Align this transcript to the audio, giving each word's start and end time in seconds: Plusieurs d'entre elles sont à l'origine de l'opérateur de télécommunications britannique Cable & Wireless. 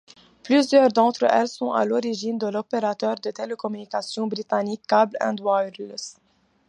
Plusieurs 0.41 0.89
d'entre 0.91 1.25
elles 1.29 1.47
sont 1.47 1.73
à 1.73 1.85
l'origine 1.85 2.39
de 2.39 2.47
l'opérateur 2.47 3.13
de 3.19 3.29
télécommunications 3.29 4.25
britannique 4.25 4.81
Cable 4.87 5.15
& 5.41 5.41
Wireless. 5.41 6.15